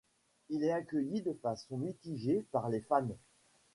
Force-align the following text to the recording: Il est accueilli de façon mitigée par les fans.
Il 0.49 0.63
est 0.63 0.71
accueilli 0.71 1.21
de 1.21 1.31
façon 1.43 1.77
mitigée 1.77 2.43
par 2.51 2.69
les 2.69 2.81
fans. 2.81 3.07